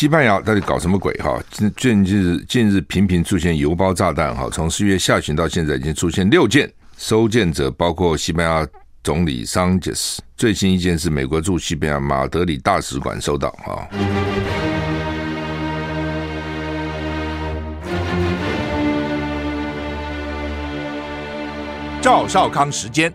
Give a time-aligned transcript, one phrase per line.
[0.00, 1.12] 西班牙到底搞什么鬼？
[1.18, 8.66] 哈，近近日近日频频出现邮包炸弹，哈，从四月下旬到现在已经出现六件，收件者包括西班牙
[9.04, 13.86] 总理桑切斯，最新一件是美国驻西班牙马德里大使馆收到，哈。
[22.00, 23.12] 赵少康时间，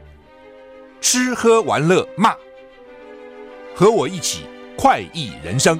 [1.01, 2.35] 吃喝玩乐骂，
[3.73, 4.43] 和我一起
[4.77, 5.79] 快意人生。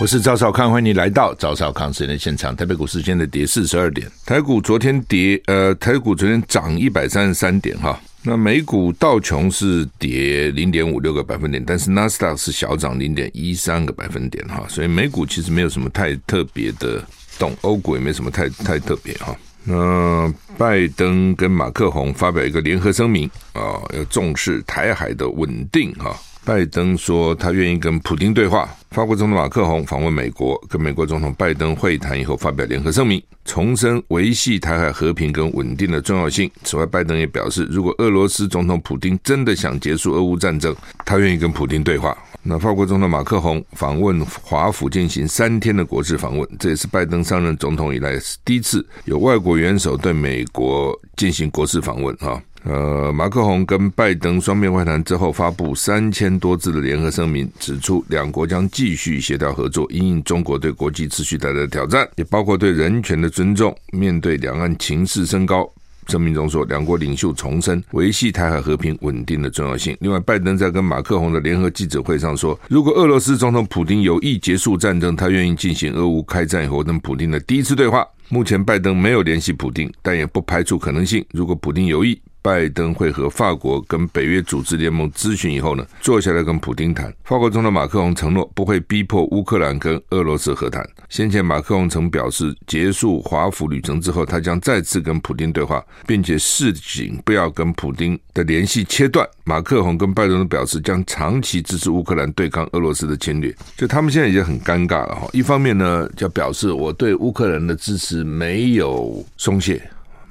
[0.00, 2.56] 我是赵少康，欢迎你来到赵少康时间的现场。
[2.56, 8.00] 台北股市现在跌四十二点，台股昨天跌，呃，台股昨天涨一百三十三点，哈。
[8.22, 17.02] 那美股道琼是跌零点五六个百分点，但是纳斯达克是小涨零点一三个百分点哈，所以美股其实没有什么太特别的
[17.38, 19.36] 动，欧股也没什么太太特别哈。
[19.64, 26.16] 那拜登跟马克宏发表一个联合声明啊，要重视台海的稳定哈。
[26.42, 28.68] 拜登说他愿意跟普京对话。
[28.90, 36.50] 法国总统马克宏访问美国，跟美国总统拜登会谈以后，发表联合声明，重申维系台海和平跟稳定的重要性。
[36.64, 42.16] 此外，拜登也表示，如果俄罗斯总统普丁真的想结束俄乌战争，他愿意跟普丁对话。
[42.42, 52.42] 那法国总统马克宏访问华府进行三天的国事访问，这也是拜登上任总统以来第一次有外国元首对美国进行国事访问哈。
[52.64, 63.74] 呃，马克宏跟拜登双边会谈之后，发布三千多字的联合声明，指出两国将继续协调合作，因应中国对国际秩序带来的挑战，也包括对人权的尊重。
[63.92, 65.70] 面对两岸情势升高，
[66.08, 69.96] 声明中说，两国领袖重申维系台海和平稳定的重要性。
[70.00, 78.06] 另外，拜登在跟马克宏的联合记者会上说，如果俄罗斯总统普京有意结束战争，他愿意进行俄乌开战以后跟普京的第一次对话。
[78.28, 81.24] 目前，拜登没有联系普京，但也不排除可能性。
[81.32, 87.12] 如果普京有意，拜登会和法国跟北约组织联盟咨询以后呢，坐下来跟普丁谈。
[87.24, 90.88] 法国总统马克龙承诺不会逼迫乌克兰跟俄罗斯和谈。
[91.08, 99.28] 先前马克龙曾表示，结束华府旅程之后，他将再次跟普丁对话，并且示警不要跟普丁的联系切断。
[99.44, 103.54] 马克龙跟拜登都表示将长期支持乌克兰对抗俄罗斯的侵略。
[103.76, 109.82] 就他们现在已经很尴尬了哈，一方面呢，就表示我对乌克兰的支持没有 松懈。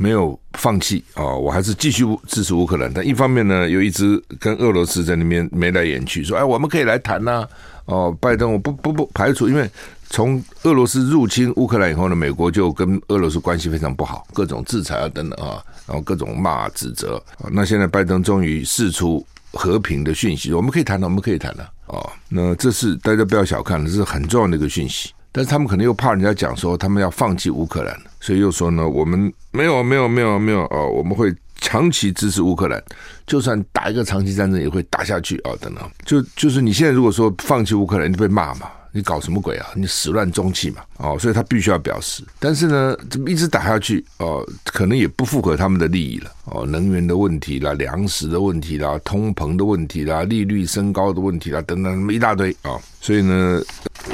[0.02, 2.90] 没有放弃哦，我还是继续支持乌克兰。
[2.92, 7.46] 但一方面呢，又一直跟俄罗斯在那边眉来眼去，说：“哎，我们可以来谈呐。”
[7.84, 9.70] 哦，拜登我不不不排除，因为
[10.10, 17.22] 从俄罗斯入侵乌克兰以后呢，美国就跟俄罗斯关系非常不好，各种制裁啊等等啊，然后各种骂指责。
[17.52, 21.70] 那现在拜登终于释出和平的讯息，我们可以谈了，我们可以谈了。
[21.88, 25.12] 哦，那这是大家不要小看了，这是很重要的一个讯息。
[25.32, 32.84] 但是他们可能又怕人家讲说他们要放弃乌克兰，所以又说呢，我们没有没有没有没有哦，我们会长期支持乌克兰，
[33.28, 35.84] 就算打一个长期战争也会打下去啊、哦，等等。
[36.06, 38.72] 就就是你现在如果说放弃乌克兰，你就被骂嘛。
[38.92, 39.68] 你搞什么鬼啊？
[39.76, 40.82] 你始乱终弃嘛！
[40.98, 42.24] 哦，所以他必须要表示。
[42.40, 46.32] 但是呢，这么一直打下去，哦，可能也不符合他们的利益了。
[46.46, 53.62] 哦，能源的问题啦，粮食的问题啦，通膨的问题啦，利率升高的问题啦，等等，那么一大堆啊、所以呢，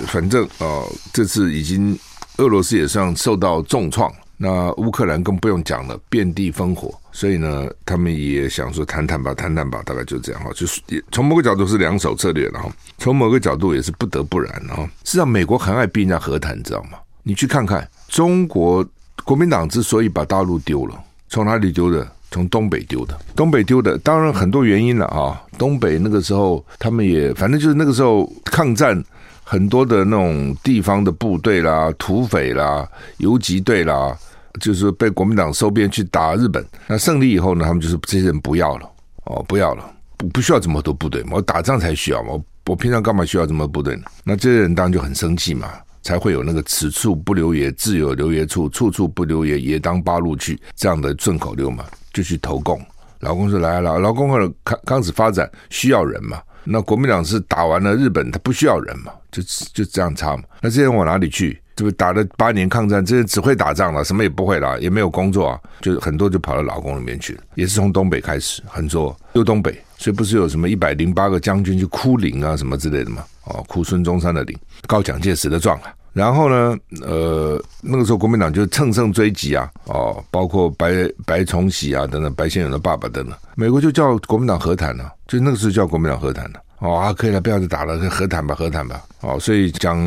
[0.07, 1.97] 反正哦，这次已经
[2.37, 4.13] 俄罗斯也算受到重创。
[4.37, 10.81] 那乌克兰更不用讲了，遍地烽火，所以呢，他们也想说谈谈吧，谈谈吧，大概就这样哈，就是
[11.13, 16.97] 从某个角度是两手策略，然后从某个角度也是不得不然，然后实际上美国很爱逼人家和谈，知道吗？
[17.23, 18.85] 你去看看中国
[19.23, 20.99] 国民党之所以把大陆丢了，
[21.29, 22.05] 从哪里丢的？
[22.31, 25.41] 从东北丢的，东北丢的，当然很多原因了啊。
[25.57, 29.01] 东北那个时候他们也反正就是那个时候抗战。
[29.47, 34.17] 很多的那种地方的部队啦、土匪啦、游击队啦，
[34.59, 36.65] 就是被国民党收编去打日本。
[36.87, 38.89] 那胜利以后呢，他们就是这些人不要了
[39.25, 39.83] 哦，不要了，
[40.17, 44.03] 不不需要这么多部队嘛，我打仗才需要嘛，我我平常干嘛需要这么多部队呢？
[44.23, 45.71] 那这些人当然就很生气嘛，
[46.03, 52.79] 才会有那个“此处不留爷，自有留爷处；处处不留爷，爷当八路去”这样的顺口溜嘛，就去投共。
[53.21, 54.29] 老共说来了，老共
[54.63, 56.39] 开开始发展需要人嘛。
[56.63, 59.41] 那国民党是打完了日本，他不需要人嘛，就
[59.73, 60.43] 就这样差嘛。
[60.61, 61.59] 那这些人往哪里去？
[61.75, 67.41] 这不打了八年抗战，这只会打仗了，什么也不会了，也没有工作啊，就很多就跑到老公里面去了。
[67.55, 73.23] 也是从东北开始，很多又东北，所以不是有什么一百零八个将军去哭陵啊什么之类的嘛？
[73.45, 74.57] 哦，哭孙中山的陵，
[74.87, 75.93] 告蒋介石的状了。
[76.13, 80.93] 然后呢，呃，那个时候国民党就乘胜追击啊，哦，包括白
[81.25, 89.99] 白崇禧啊等等，白先勇的爸爸等等，美国就叫国民党和谈了，啊，就那个时候叫国民党和谈了，啊，哦啊，可以了，不要再打了，和谈吧，和谈吧，哦，所以蒋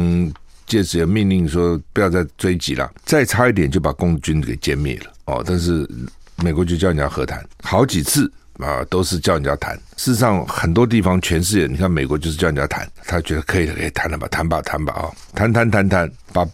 [0.69, 5.89] 介石也命令说不要再追击了，再差一点就把共军给歼灭了，哦，但是
[6.37, 9.75] 美国就叫人家和谈，好几次啊，都是叫人家谈。
[9.97, 16.47] 事实上，很多地方全世界，你看美国就是叫人家谈，他觉得可以了，可以谈了吧，谈吧，谈吧啊，谈谈谈谈，把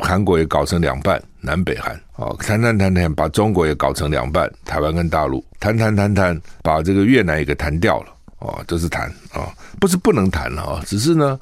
[0.00, 9.48] 韩国也搞成两半，南北韩哦，谈谈谈谈，把中国也搞成两半，台湾跟大陆，谈谈谈谈，把这个越南也给谈掉了哦，都是谈啊，
[9.80, 11.40] 不是不能谈了啊，只是呢。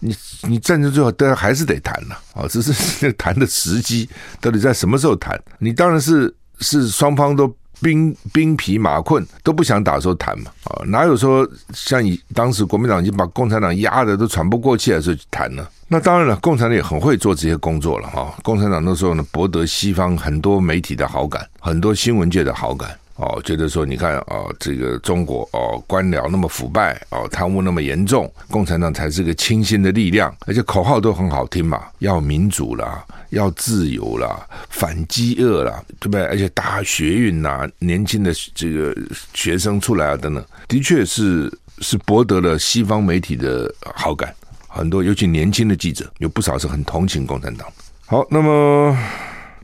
[0.00, 4.08] 你你战争最后都还是得谈呐，啊，只是谈的时机
[4.40, 5.40] 到底在什么时候谈？
[5.58, 15.66] 你当然是是双方都兵兵疲马困都不想打的时候谈嘛，啊，哪有说像以当时国民党已经把共产党压得都喘不过气来的时候去谈呢？
[15.88, 18.34] 那当然了，共产党也很会做这些工作了哈。
[18.42, 22.90] 共产党那时候呢，博得西方很多媒体的好感，很多新闻界的好感。
[23.18, 36.24] 哦，觉得说你看啊、哦，这个中国哦，官僚那么腐败哦，贪污那么严重，共产党才是个清新的力量，而且口号都很好听嘛，要民主啦，要自由啦，反饥饿啦，对不对？
[36.26, 38.96] 而且大学运呐，年轻的这个
[39.34, 44.32] 学生出来啊，等等，的确是是博得了西方媒体的好感，
[44.68, 47.66] 很多尤其年轻的记者有不少是很同情共产党。
[48.06, 48.96] 好，那么。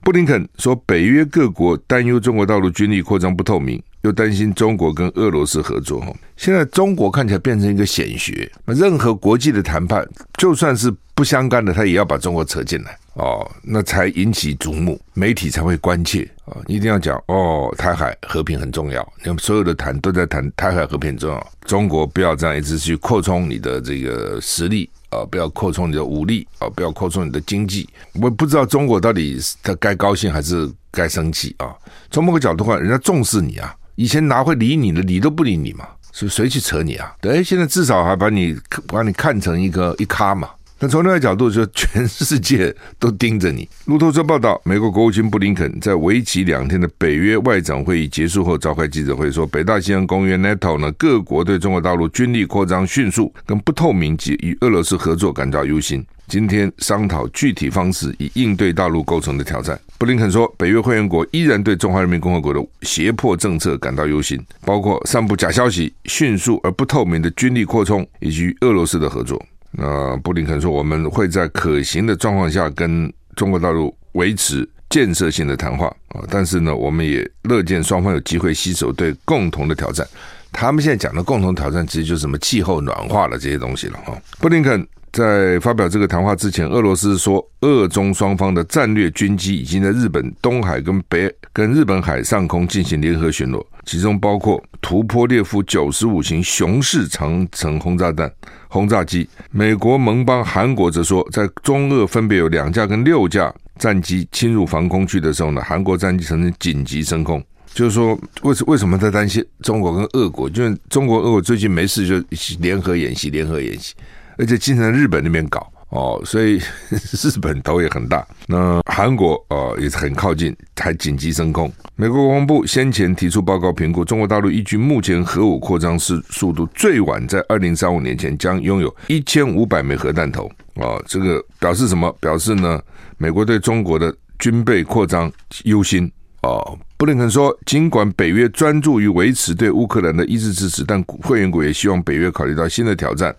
[0.04, 6.04] 布林肯说，北约各国担忧中国大陆军力扩张不透明，又担心中国跟俄罗斯合作。
[6.36, 10.06] 现在中国看起来变成一个显学，那任何国际的谈判，
[10.36, 16.60] 就算是不相干的，他也要把中国扯进来哦，那才引起瞩目，媒体才会关切啊！
[16.66, 24.90] 一定要讲哦，台海和平很重要，你们所有的谈都在谈台海和平很重要，中国不要这样一直去扩充你的这个实力。
[25.14, 26.68] 啊，不要扩充你的武力啊！
[26.70, 27.88] 不要扩充你的经济。
[28.14, 31.72] 我不知道中国到底他该高兴还是该生气啊？
[32.10, 35.00] 从某个角度看，人家重视你啊，以前哪会理你呢？
[35.02, 37.14] 理都不理你嘛，所以谁去扯你啊？
[37.20, 38.56] 对，现在至少还把你
[38.88, 40.50] 把你看成一个一咖嘛。
[40.88, 43.68] 从另外角度说，全世界都盯着你。
[43.86, 56.04] 路透社报道，美国国务卿布林肯在为期两天的北约外长会议结束后召开记者会，说，北大西洋公约 NATO 呢，各国对中国大陆军力扩张迅速、跟不透明及与俄罗斯合作感到忧心。
[56.26, 59.78] 今天商讨具体方式以应对大陆构成的挑战。
[59.98, 69.40] 布林肯说，北约会员国依然对中华人民共和国的胁迫政策感到忧心，包括散布假消息、迅速而不透明的军力扩充以及与俄罗斯的合作。
[69.76, 80.06] 那布林肯说，我们会在可行的状况下跟中国大陆维持建设性的谈话啊，但是呢，我们也乐见双方有机会携手对共同的挑战。
[80.52, 84.16] 他们现在讲的共同挑战，其实就是什么气候暖化了这些东西了哈。
[84.38, 98.30] 布林肯在发表这个谈话之前，俄罗斯说，俄中双方的战略军机已经在日本东海跟北跟日本海上空进行联合巡逻，其中包括图波列夫九十五型雄式长城轰炸弹。
[98.66, 107.40] 轰炸机，美国盟邦韩国则说，在中俄分别有两架跟六架战机侵入防空区的时候呢，韩国战机曾经紧急升空。
[107.72, 110.50] 就是说，为什为什么在担心中国跟俄国？
[110.50, 112.24] 就是中国、俄国最近没事就
[112.60, 113.94] 联合演习，联合演习，
[114.38, 115.70] 而且经常日本那边搞。
[115.90, 116.60] 哦，所以
[116.90, 118.26] 日本头也很大。
[118.48, 121.72] 那韩国哦也是很靠近，还紧急升空。
[121.94, 130.50] 美国国防部先前提出报告评估，中国大陆依据目前核武扩张速速度，最晚在二零三五年前将拥有一千五百枚核弹头。
[130.74, 132.10] 哦，这个表示什么？
[132.18, 132.80] 表示呢，
[133.16, 135.30] 美国对中国的军备扩张
[135.62, 136.10] 忧心。
[136.42, 143.32] 哦，布林肯说，尽管北约专注于维持对乌克兰的一致支持，但会员国也希望北约考虑到新的挑战。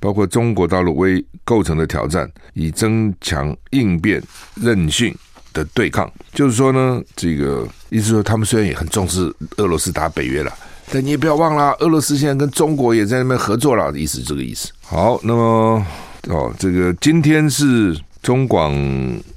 [0.00, 4.20] 包括中国大陆为构成的挑战，以增强应变
[4.56, 5.14] 韧性
[5.52, 6.10] 的对抗。
[6.32, 10.52] 就是说呢，这个意思说，他们虽然也很重视俄罗斯打北约了，
[10.90, 14.72] 但你也不要忘了，俄罗斯现在跟中国也在那边合作了，意思这个意思。
[14.82, 15.86] 好，那么
[16.28, 18.74] 哦，这个今天是中广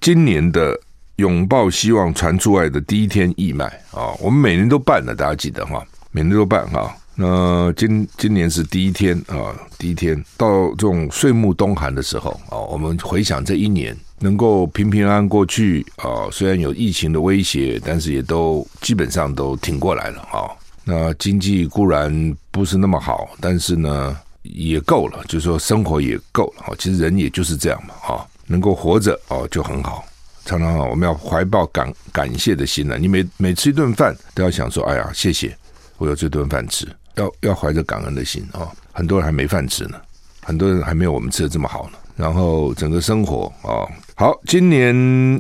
[0.02, 0.80] 今年的
[1.18, 6.96] 拥抱希望传出爱的第一天义卖啊，我们每年都办的，大家记得哈，每年都办哈。
[7.16, 20.50] 那今今年是第一天啊，第一天到这种岁暮冬寒的时候啊，我们回想这一年能够平平安安过去啊，虽然有疫情的威胁，但是也都基本上都挺过来了啊。
[20.84, 26.74] 那经济固然不是那么好，但是呢也够了，就是说生活也够了啊。
[26.80, 30.04] 其实人也就是这样嘛啊，能够活着哦就很好。
[30.46, 35.56] 常常啊我们要怀抱感感谢的心呢，你每每吃一顿饭都要想说，哎呀，谢谢
[36.00, 36.88] 我有这顿饭吃。
[37.16, 38.72] 要要怀着感恩的心啊！
[38.92, 40.00] 很多人还没饭吃呢，
[40.42, 41.98] 很多人还没有我们吃的这么好呢。
[42.16, 44.94] 然后整个生活啊，好，今年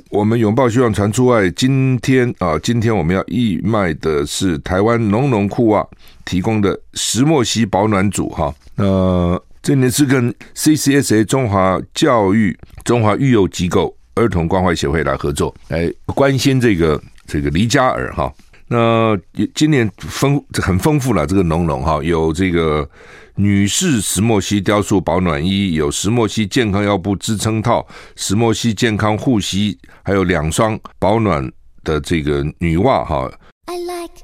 [0.10, 1.48] 我们拥抱希望传出爱。
[1.51, 5.88] 今天啊，今天我们要义卖的是台湾农农裤袜
[6.25, 8.51] 提供的石墨烯保暖组哈。
[8.75, 18.34] 那这年是跟 CCSA 中华教育中华育幼机构儿童关怀协会来合作，来关心这个这个黎家儿哈。
[18.67, 19.17] 那
[19.53, 22.89] 今年丰很丰富了，这个浓浓哈，有这个
[23.36, 31.51] 女士石墨烯雕塑保暖衣，有石墨烯健康腰部支撑套，石墨烯健康护膝，还有两双保暖
[31.84, 33.32] 的这个女袜哈。
[33.65, 34.24] I like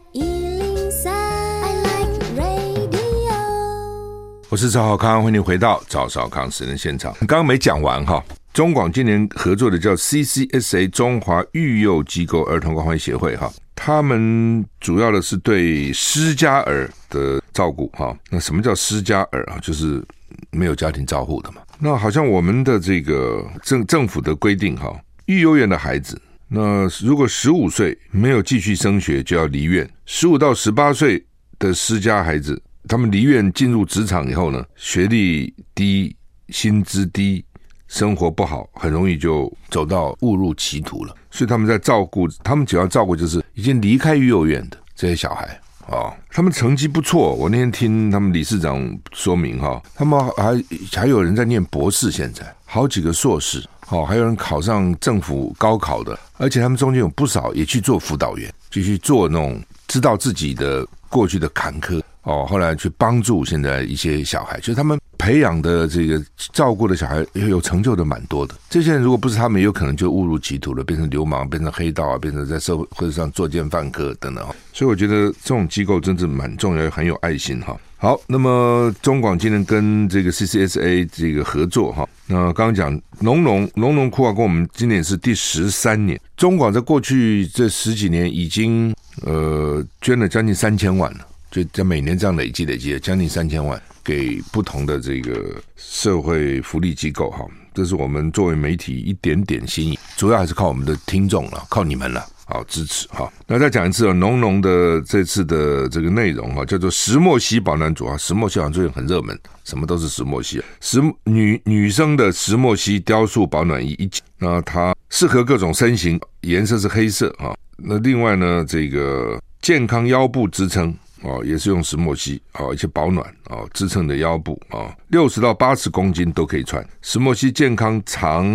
[4.52, 7.14] 我是赵浩康，欢迎回到赵少康私人现场。
[7.20, 18.18] 刚刚没讲完哈，中广今年合作的叫 CCSA 中华育幼机构儿童关怀协会哈，他们主要的是对失加儿的照顾哈。
[18.30, 19.58] 那什么叫失加儿啊？
[19.62, 20.04] 就是
[20.52, 21.62] 没有家庭照护的嘛。
[21.78, 31.24] 那好像我们的这个政政府的规定哈，育幼院的孩子，那如果十五岁没有继续升学，就要离院；十五到十八岁
[31.58, 32.62] 的失家孩子。
[32.88, 36.16] 他们离院进入职场以后呢，学历低、
[36.50, 37.46] 薪资低、
[37.90, 41.14] 生活不好，很容易就走到误入歧途了。
[41.30, 45.46] 所以他们在照顾，他们主要照顾就是已经离开育幼院的这些小孩
[45.88, 46.14] 啊、哦。
[46.32, 62.02] 他们成绩不错，我那天听他们理事长说明哈、哦，他们还还有人在念博士，现在好几个硕士，哦，还有人考上政府高考的，而且他们中间有不少也去做辅导员，就去做那种知道自己的过去的坎坷。
[62.24, 66.22] 哦，后来去帮助现在一些小孩，就是他们培养的这个
[66.54, 68.54] 照顾的小孩有成就的蛮多的。
[68.70, 74.46] 这些人如果不是他们，有可能就误入歧途了，变成流氓，变成黑道啊，变成在社会上作奸犯科等等。
[74.74, 77.76] 所以我觉得这种机构真是蛮重要，很有爱心哈。
[77.98, 88.96] 好，那么中广今天跟这个 CCSA 这个合作哈，那刚刚讲农农农农库啊，跟我们今年是第十三年，中广在过去这十几年已经
[89.26, 91.26] 呃捐了将近三千万了。
[91.52, 103.32] 就在每年这样累积累积将近三千万给不同的这个社会福利机构哈，这是我们作为媒体一点点心意，主要还是靠我们的听众了，靠你们了，好支持哈。
[103.48, 117.56] 那再讲一次啊，浓浓的这次的这个内容哈，叫做石墨烯保暖组啊，石墨烯好像最近很热门，什么都是石墨烯，石女女生的石墨烯雕塑保暖衣，一那它适合各种身形，颜色是黑色啊。
[117.76, 120.96] 那另外呢，这个健康腰部支撑。
[121.24, 126.86] 哦，也是用石墨烯哦，一些保暖哦，支撑的腰部啊，六十到八十公斤都可以穿。
[127.02, 128.46] 石墨烯健康长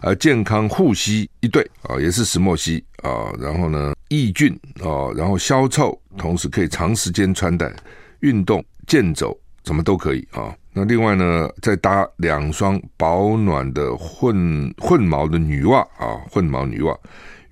[0.00, 7.70] 呃健康护膝一对啊，也是石墨烯啊，然后呢抑菌啊，然后消臭，同时可以长时间穿戴，
[8.20, 10.54] 运动健走什么都可以啊。
[10.72, 16.96] 那另外呢，再搭两双保暖的混混毛的女袜啊，混毛女袜。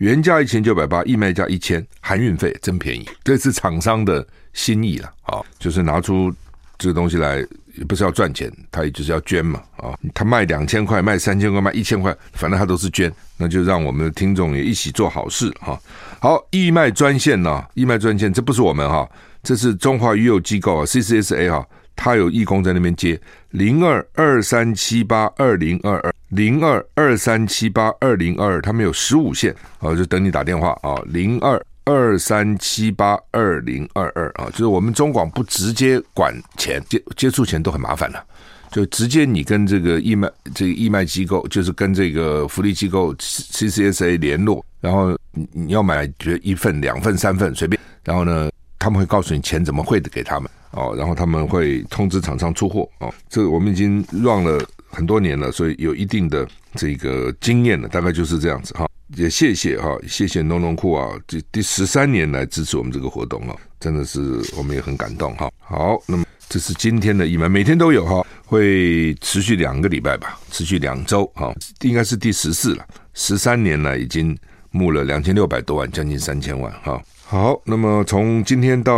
[0.03, 3.09] 原价一千九百八，义卖价一千，含运费真便宜。
[3.23, 6.35] 这是厂商的心意了啊，就是拿出
[6.77, 7.37] 这个东西来，
[7.77, 9.97] 也不是要赚钱，他也就是要捐嘛啊。
[10.13, 15.81] 他卖两千块，卖三千块，卖一千块，反正他都是捐，那就让我们的听众也一起做好事哈。
[16.19, 19.09] 好，义卖专线呢，义卖专线，这不是我们哈，
[19.45, 21.65] 这是中华育幼机构啊，CCSA 哈，
[21.97, 23.21] 他有义工在那边接，
[23.51, 26.13] 零二二三七八二零二二。
[26.29, 30.97] 零二二三七八二零二二，他们有十五线啊，就等你打电话啊。
[31.05, 38.25] 零二二三七八二零二二啊，就是我们中广不直接管钱，接接触钱都很麻烦了，
[38.71, 54.64] 就直接你跟这个义卖这个义卖机构，就是跟这个福利机构 CCSA 联络，然后你你要买觉得一份两份三份随便，然后呢，他们会告诉你钱怎么汇的给他们哦，然后他们会通知厂商出货哦，这个我们已经 run 了。
[54.95, 58.87] 很多年了，所以有一定的这个经验了，大概就是这样子哈。
[59.17, 64.21] 也谢谢哈，谢谢农农库啊，这第十三年来支持我们这个活动啊，真的是
[64.55, 65.50] 我们也很感动哈。
[65.61, 72.87] 好，那么这是今天的义卖，每天都有哈，会持续两个礼拜吧，持续两周哈，应该是第十四了。
[73.14, 74.37] 十三年来已经
[74.73, 77.02] 募了两千六百多万，将近三千万哈。
[77.33, 78.93] 好，那么从今天到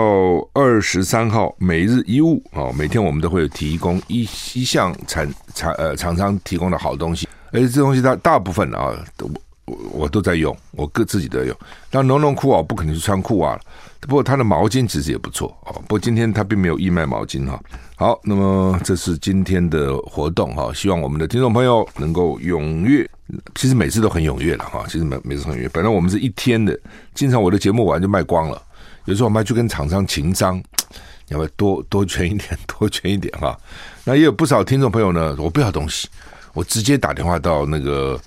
[0.55, 9.31] 二十三号，每日一物啊，每天我们都会提供一一项产产呃厂商提供的好东西，而且这东西大大部分啊，都
[9.67, 11.57] 我我都在用，我各自己都用。
[11.91, 13.61] 但农农裤啊，不可能是穿裤袜了，
[14.07, 15.73] 不过它的毛巾其实也不错啊。
[15.73, 17.61] 不过今天它并没有义卖毛巾哈。
[17.97, 23.09] 好，那么这是今天的活动哈，希望我们的听众朋友能够踊跃。
[23.55, 25.69] 其实每次都很踊跃了哈，其实每每次很踊跃。
[25.71, 26.79] 本来我们是一天的，
[27.15, 28.61] 经常我的节目完就卖光了。
[29.07, 30.63] 有时候我们还去跟厂商情商，
[31.29, 33.59] 要不要多多捐一点， 多捐一点哈。
[34.05, 36.09] 那也有不少听众朋友呢，我不要东西，
[36.53, 38.21] 我直接打电话到那个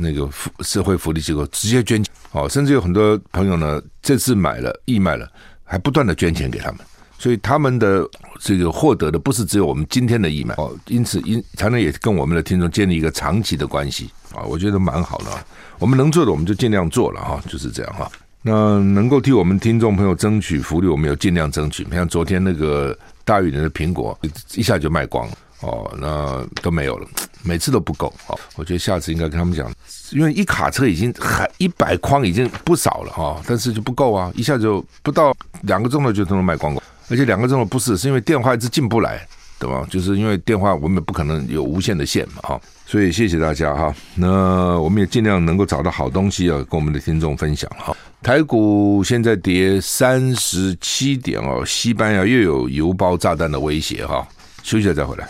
[0.00, 2.12] 那个福社会福利机构直接捐钱。
[2.32, 5.28] 哦，甚至有很多朋友呢，这次买了义卖了，
[5.64, 6.78] 还不断的捐钱给他们。
[7.18, 8.02] 所以他们的
[8.38, 15.26] 这个获得的不是只有我们今天的义卖哦，因此因才能也跟我们的听众建立一个长期的关系啊，我觉得蛮好的。
[15.78, 18.10] 我们能做的我们就尽量做了哈，就是这样哈。
[18.42, 21.86] 那能够替我们听众朋友争取福利，我们有尽量争取。
[21.90, 24.18] 像昨天那个大玉林的苹果，
[24.54, 27.08] 一下就卖光了哦，那都没有了，
[27.42, 28.38] 每次都不够哦。
[28.56, 29.70] 我觉得下次应该跟他们讲，
[30.10, 39.26] 因为一卡车已经还一百筐已经不少了哈、但是就不够啊，一下就不到两个钟头就都能卖光光，而且两个钟头不是，是因为电话一直进不来。
[39.60, 39.86] 对吧？
[39.90, 43.94] 就是因为电话我们不可能有无限的线嘛，哈，所以谢谢大家哈。
[44.14, 47.94] 那我们也尽量能够找到好东西啊，跟我们的听众分享哈。
[48.22, 54.26] 台股现在跌三十七点哦，西班牙又有邮包炸弹的威胁哈。
[54.62, 55.28] 休息了再回来。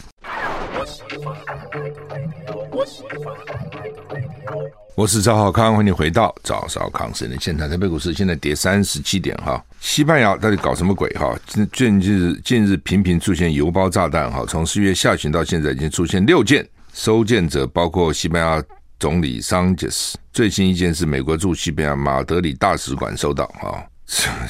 [4.94, 7.68] 我是赵浩康，欢迎回到赵少康时间的现场。
[7.68, 11.36] 台北股市现在跌三十七点哈，西班牙到底搞什么鬼哈？
[11.46, 18.62] 近近日近日频频出现邮包炸弹哈，从四月下旬到现在已经出现六件，收件者包括西班牙
[18.98, 23.84] 总理桑切斯，最新一件是美国驻西班牙马德里大使馆收到哈，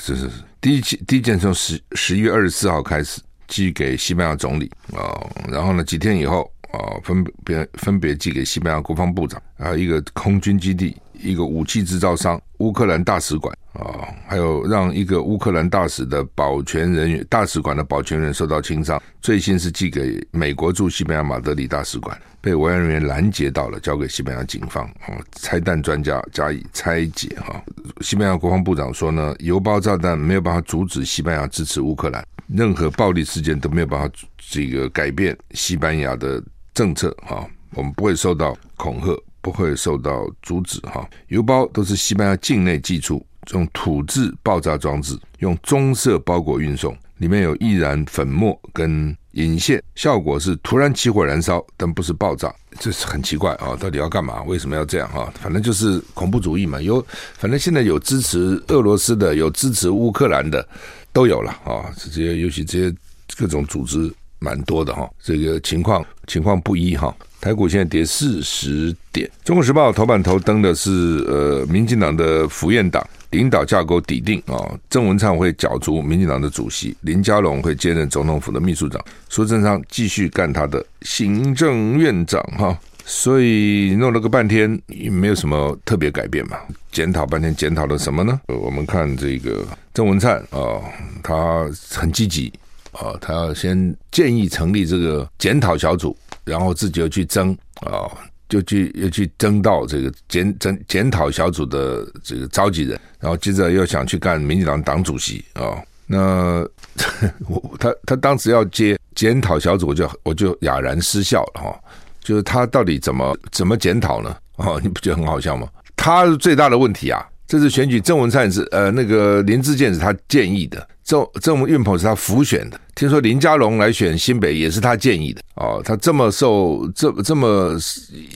[0.04, 0.28] 这是
[0.60, 3.20] 第一期第一件从十十一月二十四号开始
[3.50, 6.50] 寄给西班牙总理啊，然后呢几天以后。
[6.70, 19.00] 啊，分别分别寄给西班牙国防部长，还有一个空军基地，一个武器制造商，乌克兰大使馆啊，还有让一个乌克兰大使的保全人员，大使馆的保全人受到轻伤。
[19.20, 27.62] 最新是寄给美国驻西班牙马德里大使馆，被维安人员拦截到了，交给西班牙警方啊，拆弹专家加以拆解哈。
[28.00, 36.42] 西班牙国防部长说呢，邮包炸弹没有办法阻止西班牙支持乌克兰，任何暴力事件都没有办法这个改变西班牙的。
[36.72, 41.08] 政策哈，我们不会受到恐吓，不会受到阻止哈。
[41.28, 53.76] 邮包都是西班牙境内寄出，用土制爆炸装置，用棕色包裹运送，里面有易燃粉末跟引线，效果是突然起火燃烧，但不是爆炸，这是很奇怪啊！
[53.76, 54.42] 到底要干嘛？
[54.42, 55.32] 为什么要这样哈？
[55.40, 56.80] 反正就是恐怖主义嘛。
[56.80, 57.04] 有，
[57.38, 60.66] 反正现在有支持俄罗斯的，有支持乌克兰的，
[61.12, 61.92] 都有了啊。
[61.96, 62.94] 这些尤其这些
[63.36, 64.12] 各种组织。
[64.42, 67.14] 蛮多的哈，这个情况情况不一哈。
[67.40, 69.28] 台股现在跌四十点。
[69.44, 82.78] 中国时报头版头登的是呃，民进党的福院党领导架构底定啊，郑文灿会角逐民进党的主席，林佳龙会接任总统府的秘书长，苏贞昌继续干他的行政院长哈。
[83.06, 86.58] 所以弄了个半天，也没有什么特别改变嘛。
[86.92, 88.38] 检讨半天，检讨了什么呢？
[88.46, 90.78] 我们看这个郑文灿啊，
[91.22, 92.52] 他很积极。
[92.92, 98.10] 啊，他要先建议成立这个检讨小组，然后自己又去争啊，
[98.48, 105.80] 就去又去争到这个检检检讨小组的这个召集人，然后接着又想去干民进党党主席啊。
[106.06, 106.66] 那
[107.48, 111.80] 我他他当时要接检讨小组，我就我就哑然失笑了哈。
[112.20, 114.36] 就是他到底怎么怎么检讨呢？
[114.56, 115.68] 哦，你不觉得很好笑吗？
[115.96, 117.24] 他最大的问题啊。
[117.50, 120.86] 这次选举，郑文灿是呃那个林志健是他建议的。
[121.02, 125.82] 郑郑运鹏是他辅选的，听说林佳龙来选新北也是他建议的哦。
[125.84, 127.76] 他这么受这这么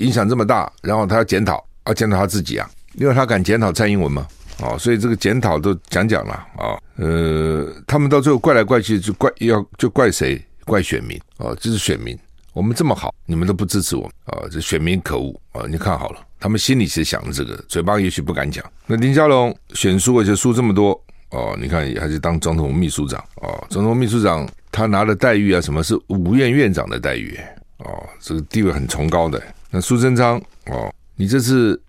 [0.00, 4.26] 影响这么大，然后他要检讨，要检讨他自己啊，因为他敢检讨蔡英文吗？
[4.58, 6.82] 哦，所以这个检讨都讲讲了啊、哦。
[6.96, 10.44] 呃，他们到最后怪来怪去，就怪要就怪谁？
[10.64, 12.18] 怪选民哦，这是选民，
[12.52, 14.48] 我们这么好，你们都不支持我啊、哦？
[14.50, 15.68] 这选民可恶啊、哦！
[15.68, 18.62] 你看好了，他们心里其实想着这个，嘴巴也许不敢讲。
[18.86, 20.90] 那林佳龙选输，而且输这么多。
[21.30, 27.34] 哦，你看，还是当总统秘书长哦，总统秘书长他拿的待遇啊，什么是五院院长的待遇？
[27.78, 29.42] 哦，这个地位很崇高的。
[29.70, 31.80] 那苏贞昌哦，你这次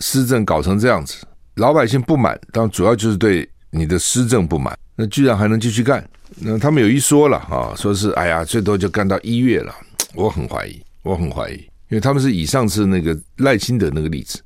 [0.00, 4.78] 施政搞成这样子，老百姓不满，当主要就是对你的施政不满。
[4.94, 6.06] 那居然还能继续干？
[6.36, 9.74] 那他们有一说了啊，说是哎呀，最多就干到一月了。
[10.14, 14.40] 我很怀疑，我很怀疑，因为他们是以上次那个赖清德那个例子，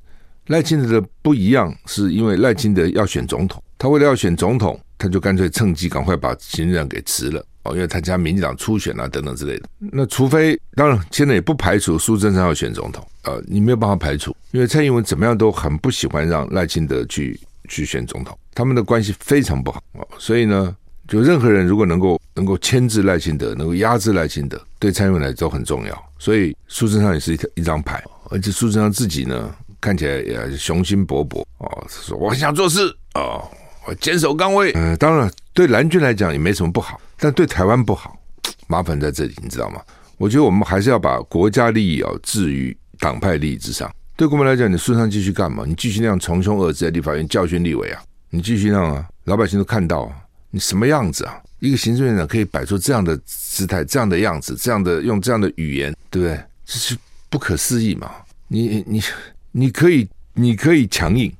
[0.47, 3.63] 赖清德的不一样，是因为赖清德要选总统。
[3.77, 9.69] 他为了要选总统，他就干脆趁机赶快把行政长给辞了哦，因为他家民进党初选啊等等之类的。
[9.79, 20.05] 那除非当然现在也不排除苏贞昌要选总统，呃，你没有办法排除，因为蔡英文怎么样都很不喜欢让赖清德去去选总统，他们的关系非常不好哦。
[20.17, 20.75] 所以呢，
[21.09, 26.05] 就任何人如果能够能够牵制赖清德，能够压制赖清德，对蔡英文来说都很重要。
[26.19, 33.43] 所以苏贞昌也是一一张牌，而且苏贞昌自己呢看起来也雄心勃勃哦，说我很想做事哦。
[33.87, 38.15] 我坚守岗位，嗯、 当然对蓝军来讲也没什么不好，但对台湾不好，
[38.67, 39.81] 麻烦在这里，你知道吗？
[40.17, 43.89] 我觉得我们还是要把国家利益啊置于党派利益之上。
[44.15, 45.63] 对国民来讲，你苏贞昌继续干嘛？
[45.65, 48.01] 你继续那样穷凶恶质，在立法院教训立委啊？
[48.29, 49.07] 你继续那样啊？
[49.23, 50.11] 老百姓都看到啊，
[50.51, 51.39] 你什么样子啊？
[51.59, 56.39] 一个行政院长可以摆出这样的姿态、这样的样子、这样的用这样的语言，对不对？
[56.65, 56.97] 这是
[57.29, 58.11] 不可思议嘛？
[58.47, 59.01] 你你
[59.51, 61.31] 你可以你可以强硬。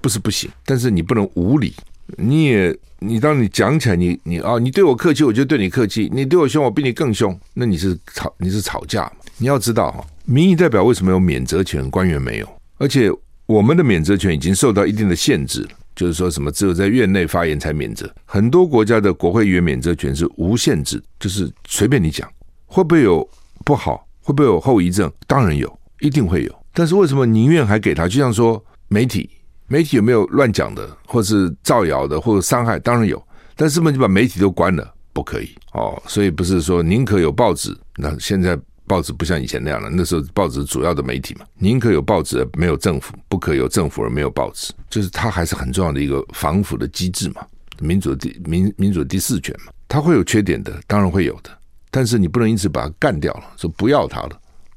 [0.00, 1.74] 不是不行，但是你不能无理。
[2.16, 7.36] 你也你当你讲起来你，你啊，你对我客气，我就对你客气；你对我凶，我比你更凶。
[7.54, 9.10] 那你是吵你是吵架。
[9.36, 12.48] 你要知道哈，民意代表为什么有免责权，官员没有？
[12.78, 13.10] 而且
[13.46, 18.10] 我们的免责权已经受到一定的限制了，就是说什么只有在院内发言才免责。
[18.24, 22.26] 很多国家的国会议员免责权是无限制，就是随便你讲，
[22.64, 23.28] 会不会有
[23.66, 24.08] 不好？
[24.22, 25.12] 会不会有后遗症？
[25.26, 26.64] 当然有，一定会有。
[26.72, 28.08] 但是为什么宁愿还给他？
[28.08, 29.28] 就像说媒体。
[29.66, 32.78] 媒体有没有乱讲的，或是造谣的，或者伤害？
[32.78, 33.22] 当然有，
[33.54, 36.02] 但是嘛，就把媒体都关了，不可以哦。
[36.06, 38.58] 所以不是说宁可有报纸，那现在
[38.90, 39.88] 报纸不像以前那样了。
[39.88, 47.46] 那时候报纸主要的媒体嘛，宁可有报纸而没有政府，不可有政府而没有报纸，就是它还是很重要的一个防腐的机制嘛。
[47.78, 51.50] 民主的第民民主的第四权嘛，它会有缺点的，当然会有的，
[51.92, 54.30] 但是你不能因此把它干掉了，说不要它了，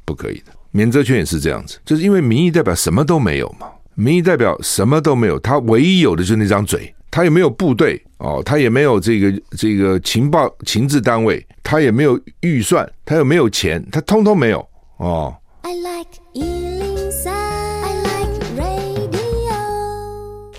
[0.06, 0.54] 不可以的。
[0.70, 3.68] 免责权也是这样子，就是因为民意代表什么都没有嘛。
[3.96, 15.32] 民意代表什么都没有，他唯一有的就是那张嘴，他也没有部队哦，他也没有这个这个情报情治单位，他也没有预算，他又没有钱，他通通没有哦。
[15.62, 19.54] I like 103, I like radio。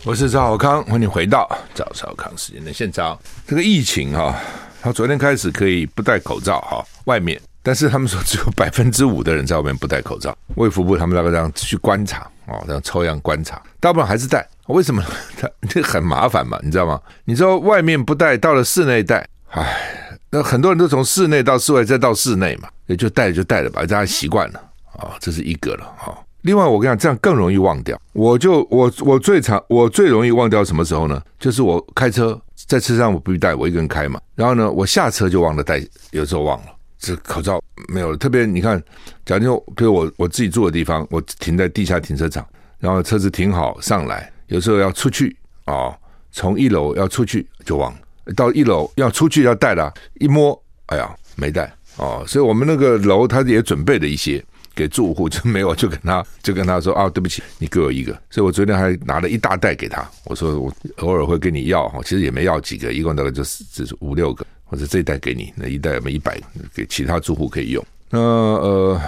[0.05, 3.19] 我是赵少康，欢迎回到赵少康时间的现场。
[3.49, 4.35] 这个疫情哈、哦，
[4.81, 12.31] 他昨天开始可以不戴口罩哈、哦，外面，但是他们说只有 百分之五的人在外面不戴口罩，卫福部他们那个这样去观察。
[12.47, 14.47] 哦，这样抽样观察，大部分还是戴。
[14.69, 15.03] 为什么？
[15.39, 17.01] 他这很麻烦嘛，你知道吗？
[17.25, 24.59] 你说外面不戴，到了室内戴，唉，那很多人都从室内到室外，再到室内嘛，也就戴就戴了吧，大家习惯了
[24.93, 26.19] 啊、哦，这是一个了啊、哦。
[26.43, 27.99] 另外，我跟你讲，这样更容易忘掉。
[28.13, 31.23] 我就我我最常我最容易忘掉什么时候呢？
[31.39, 34.21] 就是我开车在车上我不必戴，我一个人开嘛。
[34.35, 36.67] 然后呢，我下车就忘了戴，有时候忘了。
[36.99, 38.83] 这口罩没有了，特别你看，
[39.25, 42.47] 假如比如我我自己住的地方，我停在地下停车场，
[42.79, 45.99] 然后车子停好上来，有时候要出去啊、哦，
[46.33, 47.99] 从一楼要出去就忘了，
[48.35, 64.45] 到一楼要出去要带了，一摸，哎呀没带哦，所以我们那个楼他也准备了一些给住户，就没有就跟他 就跟他说啊，对不起，你给我一个，所以我昨天还拿了一大袋给他，我说我偶尔会跟你要哈，其实也没要几个，一共大概就是就是五六个。
[64.67, 66.41] 或者这一袋给你，那一袋有没有一百
[66.75, 67.85] 给其他住户可以用。
[68.09, 69.01] 那呃，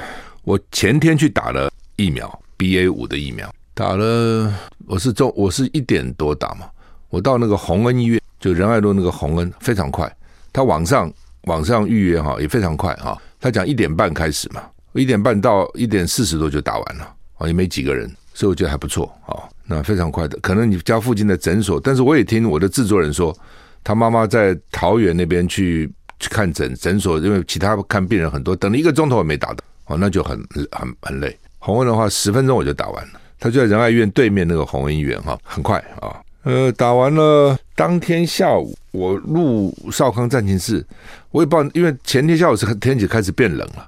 [0.45, 4.51] 我前天去打了疫苗，BA 五的疫苗，打了，
[4.87, 6.67] 我是中，我是一点多打嘛。
[7.11, 10.11] 我到那个宏恩医院，就仁爱路那个宏恩，非常快。
[10.51, 11.13] 他网上
[11.43, 13.21] 网上预约哈也非常快哈。
[13.39, 14.63] 他讲一点半开始嘛，
[14.95, 17.05] 一点半到一点四十多就打完了
[17.37, 19.45] 啊，也没几个人，所以我觉得还不错啊。
[19.67, 23.37] 那非常快的，可能你家附近的诊所，但是我也听我的制作人说。
[23.85, 31.39] 他妈妈在桃园那边去去看诊诊所，因为其他看病人很多，等了一个钟头也没打到，哦，那就很很很累。
[31.59, 33.21] 宏恩的话，十分钟我就打完了。
[33.39, 36.21] 他就在仁爱医院对面那个宏恩医院，哈，很快啊。
[36.43, 40.85] 呃，打完了当天下午，我入少康战情室，
[41.31, 43.87] 我也不知道，因为前天下午是天气开始变冷了，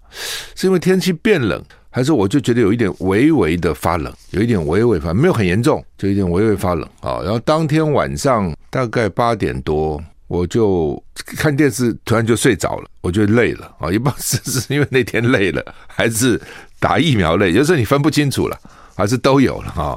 [0.54, 1.62] 是因为天气变冷。
[1.90, 7.18] 还是我就觉得有一点微微的发冷，有一点微微发，没有很严重，就一点微微发冷啊。
[7.24, 13.90] 然后当天晚上大概八点多，我就看电视，突然就睡着了，我就累了啊。
[13.90, 16.40] 也不知道是是因为那天累了，还是
[16.78, 18.56] 打疫苗累，有时候你分不清楚了，
[18.98, 19.96] 还是都有了哈。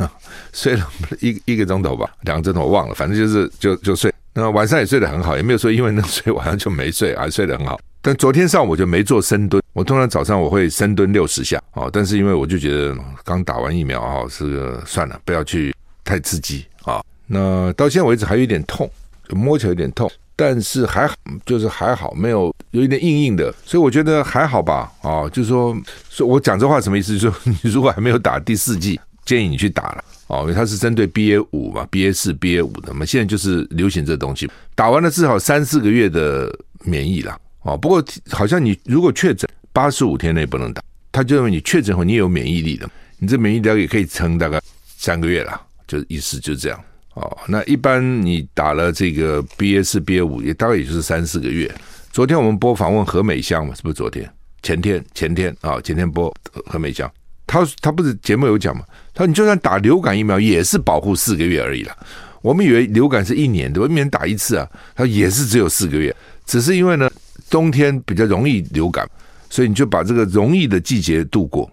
[0.52, 0.86] 睡了
[1.20, 4.12] 一一个钟头吧，两个钟头我忘了，反正就是就就睡。
[4.34, 7.80] 那晚上也睡得很好，也没有说因为那睡晚上就没睡，还睡得很好。
[8.02, 17.02] 但昨天上午我就没做深蹲，我通常早上我会深蹲六十下，哦，但是因为我就觉得刚打完疫苗啊，是个算了，不要去太刺激啊。
[17.26, 18.88] 那到现在为止还有一点痛，
[19.30, 21.14] 摸起来有点痛，但是还好，
[21.46, 24.90] 就是还好，没有有一点硬硬的，所以我觉得还好吧。
[25.02, 25.76] 啊，就是说，
[26.10, 27.16] 说我讲这话什么意思？
[27.16, 37.38] 就是说你如果还没有打第四剂，建议你去打了， 哦，因为它是针对 BA 五嘛，BA 四、BA 五的嘛，现在就是流行这东西，打完了至少三四个月的免疫了。
[37.62, 44.60] 哦，不过好像你如果确诊八十五天内不能打，他就认为你确诊后你也有免疫力的，你这免疫力也可以撑大概
[44.98, 46.78] 三个月了，就意思就是这样。
[47.14, 51.72] 哦，那一般你打了这个 BA 四、BA 五，也大概也就是三四个月。
[52.12, 54.28] 昨天我们播访问何美香嘛，是不是昨天？
[54.62, 55.04] 前天？
[55.14, 56.32] 前天啊，前天播
[56.66, 57.10] 何美香，
[57.46, 58.84] 他他不是节目有讲嘛？
[59.12, 61.96] 他说你就算打流感疫苗也是保护四个月而已了。
[62.42, 66.14] 我们以为流感是一年的，我一年打一次啊，他也是只有四个月，
[66.46, 67.10] 只是因为呢。
[67.50, 69.08] 冬天比较容易流感，
[69.50, 71.70] 所以你就把这个容易的季节度过。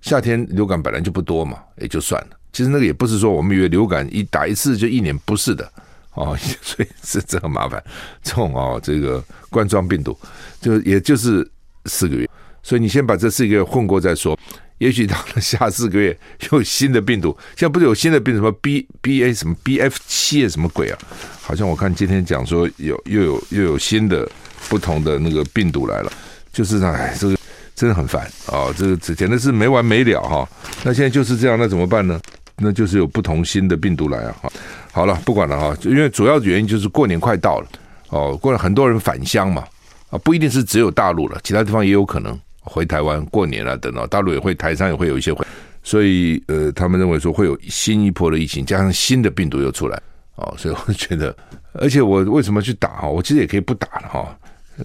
[0.00, 2.36] 夏天流感本来就不多嘛，也就算了。
[2.52, 5.70] 其实那个也不是说我们以为流感一打一次就一年，不是的
[6.14, 6.36] 哦。
[6.60, 7.82] 所以是这很麻烦。
[8.22, 10.16] 这种哦，这个冠状病毒
[10.60, 11.48] 就也就是
[11.86, 12.28] 四个月，
[12.62, 14.38] 所以你先把这四个月混过再说。
[14.78, 16.18] 也许到了下四个月
[16.50, 17.36] 又有新的病毒。
[17.56, 20.98] 现在不是有新的病什么 B B A 什么 B F 七什么鬼啊？
[21.40, 24.28] 好像我看今天讲说有又有又有新的
[24.68, 26.12] 不同的那个病毒来了，
[26.52, 27.36] 就是哎，这个
[27.76, 28.74] 真的很烦啊、哦！
[28.76, 30.48] 这个这简直是没完没了哈、
[30.82, 32.20] 那现在就是这样，那怎么办呢？
[32.62, 34.36] 那就是有不同新的病毒来啊！
[34.92, 37.66] 好了，不管了哈，因为主要的原因就是过年快到了
[38.10, 39.64] 哦，过了很多人返乡嘛
[40.10, 45.44] 啊，不一定是只有大陆了，其他地方也有可能回台湾过年了等等，大陆也会，台商也会有一些回，
[45.82, 50.00] 所以呃，他们认为说会有新一波的疫情，加上新的病毒又出来
[50.36, 51.34] 哦，所以我觉得，
[51.72, 53.08] 而且我为什么去打哈？
[53.08, 54.38] 我其实也可以不打了哈，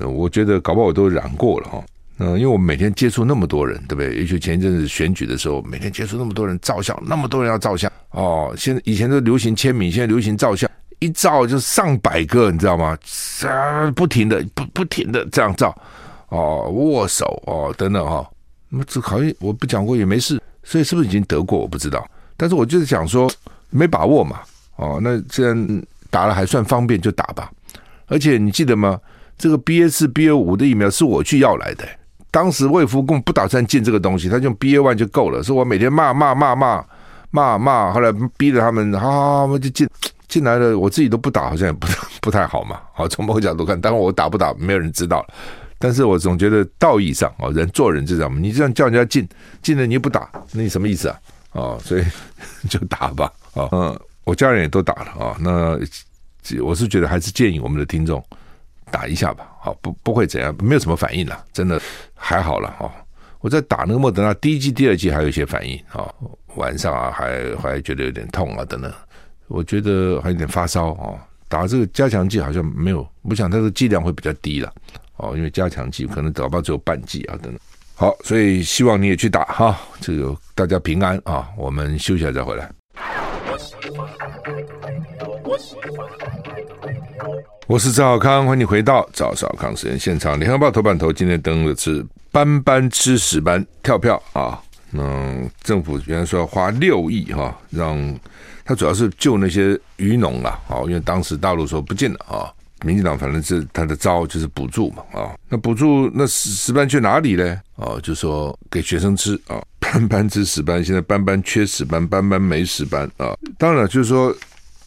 [0.05, 1.83] 我觉得搞不好我都染过了哈。
[2.19, 4.15] 嗯，因为我每天接触那么多人，对不对？
[4.19, 8.53] 尤其前一阵子选举的时候，每天接触那么多人照相，那么多人要照相哦。
[8.57, 12.97] 现在以前都流行签名，现在流行照相，一照就上百个，你知道吗？
[13.45, 15.75] 啊，不停的不不停的这样照
[16.29, 18.27] 哦，握手哦等等哈、哦。
[18.69, 22.03] 那这好像我不讲过也没事，所以是不是已经得过我不知道。
[22.35, 23.31] 但是我就是想说
[23.69, 24.39] 没把握嘛
[24.77, 27.51] 哦，那既然打了还算方便就打吧。
[28.07, 28.99] 而且你记得吗？
[29.37, 31.87] 这个 B A 四 B A 五的疫苗是我去要来的。
[32.29, 35.41] 当时卫福根本不打算进这个东西，他用 BA one 就够了。
[35.41, 36.85] 说我每天骂骂骂骂
[37.31, 39.89] 骂骂，后来逼着他们，好好好，就进
[40.27, 40.77] 进来了。
[40.77, 41.87] 我自己都不打，好像也不
[42.21, 42.79] 不太好嘛。
[42.93, 45.25] 好，从某个角度看，当然我打不打，没有人知道。
[45.79, 49.27] 但是我总觉得道义上，哦，人做人就这样，你这样叫人家进
[49.61, 51.19] 进了，你又不打，那你什么意思啊？
[51.53, 52.03] 哦，所以
[52.69, 53.31] 就打吧。
[53.53, 55.37] 啊，嗯，我家人也都打了啊。
[55.39, 55.79] 那
[56.63, 58.23] 我是觉得还是建议我们的听众。
[58.91, 61.81] 打一下吧，好，不不会怎样，没有什么反应了，真的
[62.15, 62.91] 还好了哈。
[63.39, 66.11] 我在打那个莫德纳第一剂、第二剂还有一些反应啊，
[66.55, 68.91] 晚上啊还还觉得有点痛啊等等，
[69.47, 71.13] 我觉得还有点发烧啊。
[71.47, 74.73] 打这个加强剂好像没有，我想它的剂量会比较低了
[75.17, 77.59] 哦，因为加强剂可能打到只有半剂啊等等。
[77.95, 81.49] 好，所以希望你也去打哈，这个大家平安啊。
[81.57, 82.69] 我们休息下再回来。
[85.33, 85.57] 我
[87.67, 90.39] 我是赵少康，欢迎你回到赵少康时间现场。
[90.39, 94.57] 联合报头版头今天登的是班班吃屎班跳票啊！
[94.93, 98.17] 嗯，政府原来说要花六亿哈，让
[98.63, 102.47] 他主要是救那些渔农啊，啊，因为当时大陆说不进了啊，
[102.85, 107.59] 民进党反正是他的招就是补助嘛啊，那补助那屎屎班去哪里呢？
[107.75, 113.35] 哦，就说给学生吃啊，班班吃屎班，现在班班缺屎班，班班没屎班啊。
[113.57, 114.33] 当然就是说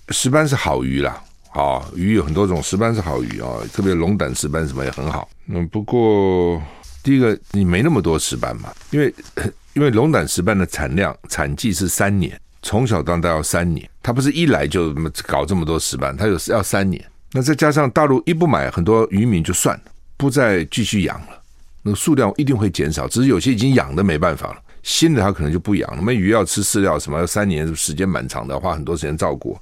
[0.09, 1.23] 屎班是好鱼啦。
[1.53, 5.29] 好，鱼有很多种，石斑是好鱼啊，特别龙胆石斑什么也很好。
[5.49, 6.63] 嗯，不过
[7.03, 9.13] 第一个你没那么多石斑嘛，因为
[9.75, 14.95] 因为龙胆石斑的产量产季是三年，从小到大要三年，它不是一来就
[15.27, 17.05] 搞这么多石斑，它有要三年。
[17.33, 19.83] 那再加上大陆一不买，很多渔民就算了，
[20.17, 21.43] 不再继续养了，
[21.83, 23.09] 那个数量一定会减少。
[23.09, 25.97] 只是有些已经养的没办法了，新的他可能就不养了。
[25.99, 29.59] 那么鱼要吃饲料什么，要三年时间蛮长的，花很多时间照顾。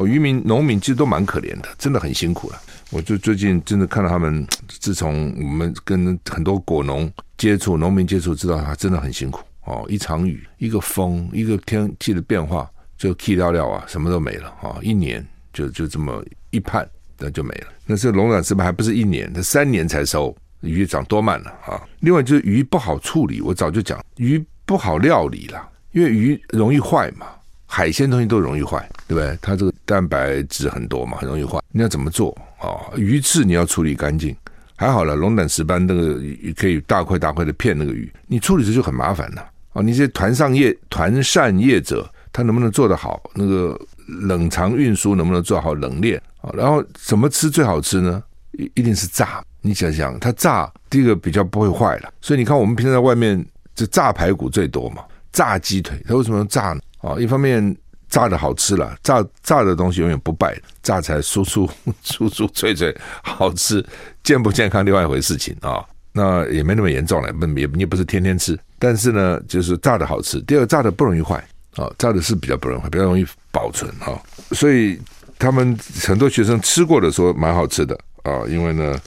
[0.00, 2.58] 哦，渔民、农民其实都蛮可怜的，真的很辛苦了。
[2.88, 9.42] 我就最近真的看到他们，自从我们跟很多果农接触、农民接触，知道他真的很辛苦。
[9.66, 14.50] 哦，一场雨、一个风、一个天气的变化，就气掉掉啊，什么都没了。
[14.62, 17.66] 哦，一年就就这么一盼，那就没了。
[17.84, 21.86] 那这龙胆石斑还不是一年，它三年才收，鱼长多慢了啊！
[22.00, 27.26] 另外就是鱼不好处理，我早就讲，鱼不好料理了，因为鱼容易坏嘛。
[27.72, 29.38] 海鲜东西都容易坏，对不对？
[29.40, 31.60] 它这个蛋白质很多嘛，很容易坏。
[31.70, 32.92] 你要怎么做啊、哦？
[32.96, 34.34] 鱼翅你要处理干净，
[34.74, 35.14] 还好了。
[35.14, 36.20] 龙胆石斑那个
[36.56, 39.82] 可以大块大块的片那个鱼，你处理这就很麻烦了啊、哦！
[39.84, 43.22] 你这些团上业团扇业者，他能不能做得好？
[43.34, 43.80] 那个
[44.26, 46.50] 冷藏运输能不能做好冷链啊？
[46.52, 48.20] 然后怎么吃最好吃呢？
[48.58, 49.40] 一一定是炸。
[49.62, 52.12] 你想想，它炸第一个比较不会坏了。
[52.20, 56.80] 所以你看，我们平常在外面这炸排骨最多嘛，炸鸡腿，它为什么要炸呢？
[57.00, 57.76] 啊，一方面
[58.08, 61.68] 炸的好吃了，炸炸的东西永远不败，炸才酥酥
[62.04, 63.84] 酥酥脆脆好吃，
[64.22, 65.84] 健不健康另外一回事情啊。
[66.12, 70.40] 那也没那么严重了，不也你也不是天天吃，但是呢，就是炸的好吃。
[70.40, 71.36] 第二，炸的不容易坏
[71.76, 74.20] 啊，炸的是比较不容易坏，比较容易保存啊。
[74.50, 75.00] 所以
[75.38, 78.98] 他们很多学生吃过的说蛮好吃的啊，因为呢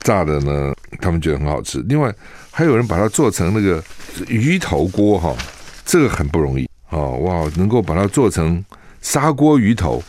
[0.00, 1.78] 炸的呢他们觉得很好吃。
[1.88, 2.12] 另外
[2.50, 3.80] 还有人把它做成那个
[4.26, 5.36] 鱼头锅哈，
[5.86, 6.68] 这个很不容易。
[6.92, 8.64] 哦哇，能够把它做成
[9.00, 10.02] 砂锅鱼头，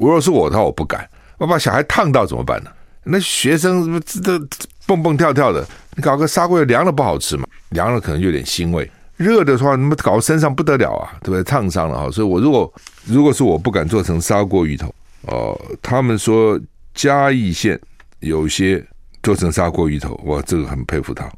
[0.00, 1.08] 如果是我的话，我不敢。
[1.38, 2.70] 我把小孩烫到怎么办呢？
[3.04, 4.38] 那学生什么这
[4.86, 7.46] 蹦蹦跳跳的，你搞个砂锅凉了不好吃嘛？
[7.70, 11.42] 凉了可能有点腥味，热的话，那么搞身上不得了啊，对不对？
[11.42, 12.10] 烫伤了哈。
[12.10, 12.70] 所以我如果
[13.06, 15.58] 如果是我不敢做成砂锅鱼头哦。
[15.80, 16.60] 他们说
[16.94, 17.80] 嘉义县
[18.18, 18.84] 有些
[19.22, 21.30] 做成砂锅鱼头，哇，这个很佩服他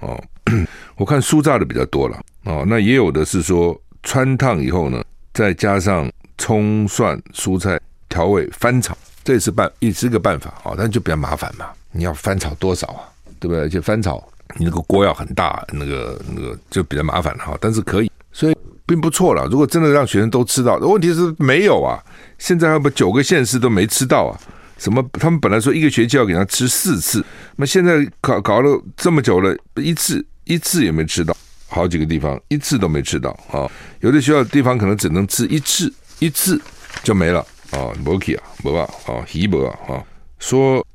[0.00, 0.22] 哦。
[0.96, 2.20] 我看酥炸的比较多了。
[2.44, 5.02] 哦，那也有的是说汆烫以后呢，
[5.34, 11.66] 再加上葱蒜蔬菜调味翻炒，这也是办也是个办法啊，但就比较麻烦嘛。
[11.90, 13.02] 你要翻炒多少啊？
[13.40, 13.60] 对不对？
[13.62, 14.22] 而且翻炒
[14.56, 17.58] 你那个锅要很大，那个那个就比较麻烦哈。
[17.60, 19.46] 但是可以，所以并不错了。
[19.50, 21.98] 如果真的让学生都吃到，问题是没有啊。
[22.38, 24.38] 现在还把九个县市都没吃到啊。
[24.78, 25.02] 什么？
[25.14, 27.24] 他们本来说一个学期要给他吃四次，
[27.56, 31.36] 那现在搞搞了这么久了，一次一次也没吃到。
[31.68, 33.70] 好几个地方一次都没吃到啊。
[34.00, 36.60] 有的学校地方可能只能吃一次，一次
[37.02, 37.92] 就没了啊。
[38.04, 40.04] 没去啊，没啊，啊，稀没啊，啊。
[40.38, 40.86] 说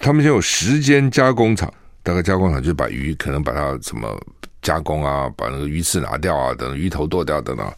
[0.00, 4.08] 他们现在有十间加工厂，大概加工厂就把鱼可能把它什么
[4.62, 7.72] 加工啊，把那个鱼刺拿掉啊，等鱼头剁掉等等，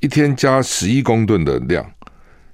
[0.00, 1.84] 一天加十一公吨的量。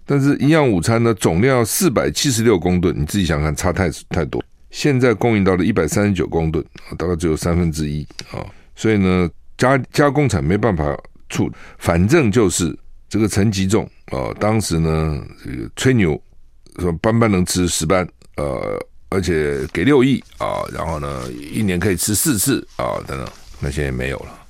[0.09, 4.43] 但是营养午餐呢，总量要四百七十六公吨，你自己想想看，差太太多。
[4.71, 6.65] 现在供应到了一百三十九公吨，
[6.97, 8.39] 大概只有三分之一啊。
[8.77, 10.97] 所以呢，加加工厂没办法
[11.29, 16.21] 处，反正就是这个陈吉仲啊，当时呢这个吹牛
[16.79, 23.27] 说班班能吃十班，呃，而且给六亿啊，然后呢一年可以吃四次啊等等，
[23.59, 24.43] 那现在没有了。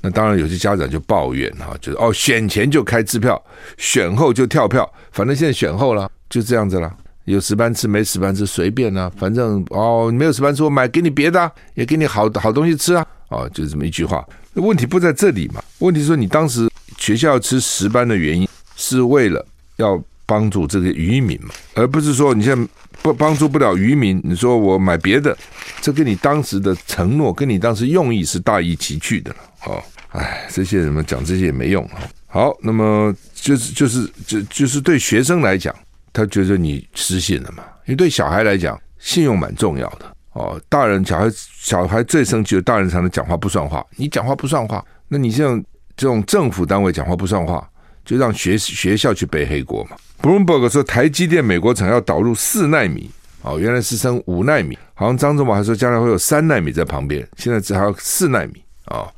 [0.00, 3.42] 那当然，有些家长就抱怨哈，就是哦，选前就开支票，
[3.78, 6.94] 选后就跳票，反正现在选后了，就这样子了。
[7.24, 14.24] 有十班吃，没十班吃，随便啊，反正哦，没有十班吃，我买给你别的，也给你好好东西吃啊，啊，就是这么一句话。
[14.52, 15.62] 那问题不在这里嘛？
[15.78, 19.44] 问题是说你当时学校吃十班的原因，是为了
[19.76, 22.68] 要帮助这个渔民嘛，而不是说你现在
[23.02, 25.36] 不帮助不了渔民，你说我买别的，
[25.80, 29.82] 这跟你当时的承诺，跟你当时用意是大异其趣的了，哦。
[30.10, 31.98] 哎，这些人们讲这些也没用啊。
[32.28, 35.74] 好，那么就是就是就就是对学生来讲，
[36.12, 37.64] 他觉得你失信了嘛。
[37.86, 40.60] 因为对小孩来讲，信用蛮重要的哦。
[40.68, 43.84] 大人小孩小孩最生气的，大人才能讲话不算话。
[43.96, 45.60] 你讲话不算话，那你像
[45.96, 47.68] 这种政府单位讲话不算话，
[48.04, 49.96] 就让学学校去背黑锅嘛。
[50.22, 53.10] Bloomberg 说，台积电美国厂要导入四纳米
[53.42, 59.08] 哦，原来是升五纳米，好像张忠谋还说将来会有三纳米在旁边，现在只还有四纳米啊。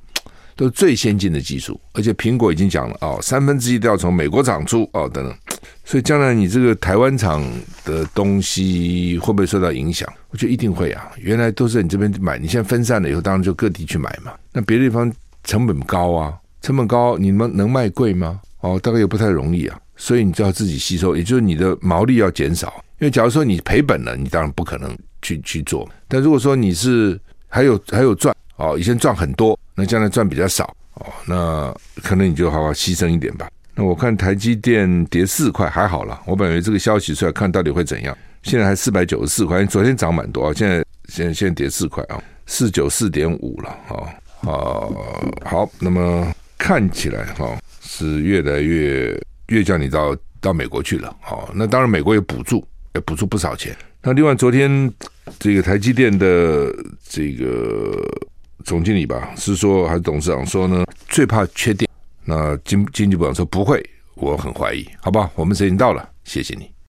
[0.59, 5.37] 都是最先进的技术，而且苹果已经讲了哦，三分之一都要从美国厂出哦，等等。
[5.87, 7.49] 所以将来你这个台湾厂
[7.85, 10.13] 的东西会不会受到影响？
[10.31, 11.13] 我觉得一定会啊。
[11.17, 14.33] 原来都是你这边买，你现在分散了以后，当然就各地去买嘛。
[14.53, 15.11] 那别的地方
[15.45, 18.41] 成本高啊，成本高，你们能卖贵吗？
[18.63, 19.79] 哦，大概也不太容易啊。
[19.97, 22.85] 所以你就要自己吸收，也就是你的毛利要减少。
[22.99, 24.91] 因为假如说你赔本了，你当然不可能
[25.23, 25.89] 去去做。
[26.09, 29.57] 但如果说你是还有还有赚哦，以前赚很多。
[29.77, 31.73] 那将来赚比较少哦，那
[32.03, 33.49] 可能你就好好牺牲一点吧。
[33.79, 44.89] 那我看台积电跌四块还好了，我本以为这个消息出来看到底会怎样，现在还四百九十四块，昨天涨蛮多啊，现在现在现在跌四块啊，四九四点五了啊啊，
[45.45, 49.15] 好，那么看起来哈是越来越
[49.49, 53.77] 越叫你到到美国去了，好，那当然美国有补助，也补助不少钱。
[54.03, 54.91] 那另外昨天
[55.39, 56.75] 这个台积电的
[57.09, 58.03] 这个。
[58.65, 60.85] 总经理吧，是说还是董事长说呢？
[61.09, 61.86] 最怕缺电。
[62.27, 63.83] 那经经济部长说不会，
[64.17, 64.85] 我很怀疑。
[65.01, 66.76] 好吧，我们时间到了，谢谢你。